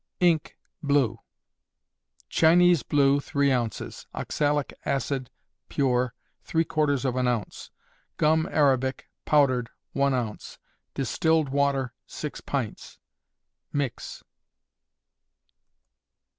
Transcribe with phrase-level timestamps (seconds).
[0.19, 1.19] Ink, Blue.
[2.27, 5.29] Chinese blue, three ounces; oxalic acid,
[5.69, 7.69] (pure,) three quarters of an ounce;
[8.17, 10.57] gum arabic, powdered, one ounce;
[10.95, 12.97] distilled water, six pints.
[13.71, 14.23] Mix.